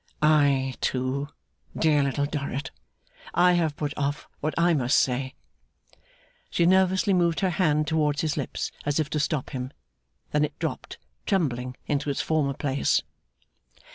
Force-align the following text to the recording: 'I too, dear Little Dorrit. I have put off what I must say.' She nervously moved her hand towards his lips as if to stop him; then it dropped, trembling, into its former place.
'I 0.23 0.73
too, 0.81 1.27
dear 1.77 2.01
Little 2.01 2.25
Dorrit. 2.25 2.71
I 3.35 3.53
have 3.53 3.77
put 3.77 3.95
off 3.95 4.27
what 4.39 4.55
I 4.57 4.73
must 4.73 4.97
say.' 4.97 5.35
She 6.49 6.65
nervously 6.65 7.13
moved 7.13 7.41
her 7.41 7.51
hand 7.51 7.85
towards 7.85 8.21
his 8.21 8.35
lips 8.35 8.71
as 8.83 8.99
if 8.99 9.11
to 9.11 9.19
stop 9.19 9.51
him; 9.51 9.71
then 10.31 10.43
it 10.43 10.57
dropped, 10.57 10.97
trembling, 11.27 11.77
into 11.85 12.09
its 12.09 12.19
former 12.19 12.55
place. 12.55 13.03